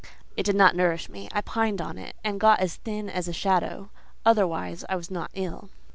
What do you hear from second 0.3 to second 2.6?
It did not nourish me: I pined on it, and got